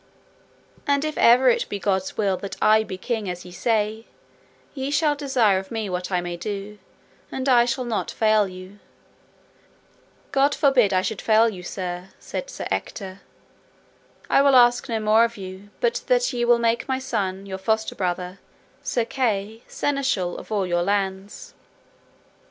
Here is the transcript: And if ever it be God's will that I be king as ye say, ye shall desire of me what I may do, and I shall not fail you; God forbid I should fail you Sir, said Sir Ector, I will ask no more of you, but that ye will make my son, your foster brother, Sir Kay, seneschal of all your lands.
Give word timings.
And 0.87 1.05
if 1.05 1.15
ever 1.19 1.47
it 1.47 1.69
be 1.69 1.77
God's 1.77 2.17
will 2.17 2.35
that 2.37 2.55
I 2.59 2.81
be 2.81 2.97
king 2.97 3.29
as 3.29 3.45
ye 3.45 3.51
say, 3.51 4.07
ye 4.73 4.89
shall 4.89 5.13
desire 5.13 5.59
of 5.59 5.69
me 5.69 5.91
what 5.91 6.11
I 6.11 6.21
may 6.21 6.37
do, 6.37 6.79
and 7.31 7.47
I 7.47 7.65
shall 7.65 7.85
not 7.85 8.09
fail 8.09 8.47
you; 8.47 8.79
God 10.31 10.55
forbid 10.55 10.91
I 10.91 11.03
should 11.03 11.21
fail 11.21 11.47
you 11.49 11.61
Sir, 11.61 12.09
said 12.17 12.49
Sir 12.49 12.65
Ector, 12.71 13.21
I 14.27 14.41
will 14.41 14.55
ask 14.55 14.89
no 14.89 14.99
more 14.99 15.23
of 15.23 15.37
you, 15.37 15.69
but 15.81 16.01
that 16.07 16.33
ye 16.33 16.45
will 16.45 16.57
make 16.57 16.87
my 16.87 16.97
son, 16.97 17.45
your 17.45 17.59
foster 17.59 17.93
brother, 17.93 18.39
Sir 18.81 19.05
Kay, 19.05 19.61
seneschal 19.67 20.35
of 20.39 20.51
all 20.51 20.65
your 20.65 20.81
lands. 20.81 21.53